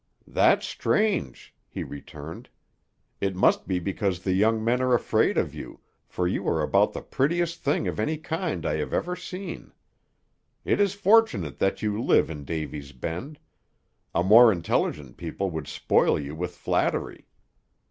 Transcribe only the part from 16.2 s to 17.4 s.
with flattery.